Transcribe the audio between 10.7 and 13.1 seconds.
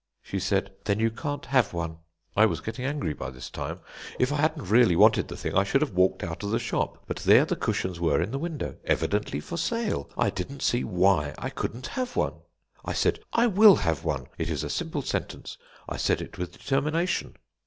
why I couldn't have one. "I